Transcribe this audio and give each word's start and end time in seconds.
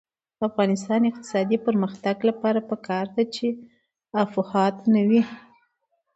د 0.37 0.39
افغانستان 0.49 0.99
د 1.03 1.09
اقتصادي 1.11 1.57
پرمختګ 1.67 2.15
لپاره 2.29 2.59
پکار 2.69 3.05
ده 3.15 3.23
چې 3.35 3.47
افواهات 4.23 4.75
نه 4.93 5.01
وي. 5.09 5.21